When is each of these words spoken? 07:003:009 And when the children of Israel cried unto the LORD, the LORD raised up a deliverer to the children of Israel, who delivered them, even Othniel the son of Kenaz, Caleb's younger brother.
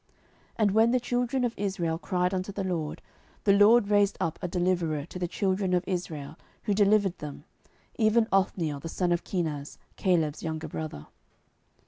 07:003:009 0.01 0.09
And 0.57 0.71
when 0.71 0.91
the 0.93 0.99
children 0.99 1.43
of 1.43 1.53
Israel 1.57 1.97
cried 1.99 2.33
unto 2.33 2.51
the 2.51 2.63
LORD, 2.63 3.03
the 3.43 3.53
LORD 3.53 3.87
raised 3.89 4.17
up 4.19 4.39
a 4.41 4.47
deliverer 4.47 5.05
to 5.05 5.19
the 5.19 5.27
children 5.27 5.75
of 5.75 5.83
Israel, 5.85 6.39
who 6.63 6.73
delivered 6.73 7.19
them, 7.19 7.43
even 7.99 8.25
Othniel 8.31 8.79
the 8.79 8.89
son 8.89 9.11
of 9.11 9.23
Kenaz, 9.23 9.77
Caleb's 9.97 10.41
younger 10.41 10.67
brother. 10.67 11.05